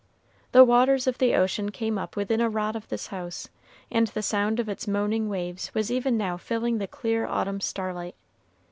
[0.51, 3.49] The waters of the ocean came up within a rod of this house,
[3.91, 8.15] and the sound of its moaning waves was even now filling the clear autumn starlight.